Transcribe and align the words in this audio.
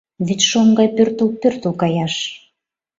Вӱдшоҥ 0.27 0.67
гай 0.77 0.89
пӧртыл-пӧртыл 0.95 1.73
каяш! 1.81 2.15